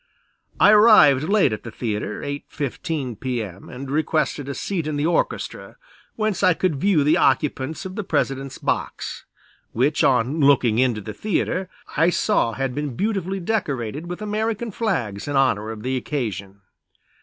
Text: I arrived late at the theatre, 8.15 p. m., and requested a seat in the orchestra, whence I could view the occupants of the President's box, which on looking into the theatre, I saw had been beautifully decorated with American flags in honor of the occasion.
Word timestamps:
I 0.59 0.71
arrived 0.71 1.25
late 1.29 1.53
at 1.53 1.61
the 1.61 1.69
theatre, 1.69 2.21
8.15 2.21 3.19
p. 3.19 3.43
m., 3.43 3.69
and 3.69 3.87
requested 3.91 4.49
a 4.49 4.55
seat 4.55 4.87
in 4.87 4.95
the 4.95 5.05
orchestra, 5.05 5.75
whence 6.15 6.41
I 6.41 6.55
could 6.55 6.77
view 6.81 7.03
the 7.03 7.17
occupants 7.17 7.85
of 7.85 7.93
the 7.95 8.03
President's 8.03 8.57
box, 8.57 9.25
which 9.73 10.03
on 10.03 10.39
looking 10.39 10.79
into 10.79 11.01
the 11.01 11.13
theatre, 11.13 11.69
I 11.97 12.09
saw 12.09 12.53
had 12.53 12.73
been 12.73 12.95
beautifully 12.95 13.39
decorated 13.39 14.07
with 14.09 14.23
American 14.23 14.71
flags 14.71 15.27
in 15.27 15.35
honor 15.35 15.69
of 15.69 15.83
the 15.83 15.95
occasion. 15.95 16.61